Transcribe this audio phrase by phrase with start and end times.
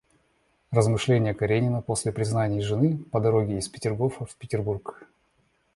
[0.71, 5.07] Размышления Каренина после признаний жены по дороге из Петергофа в Петербург.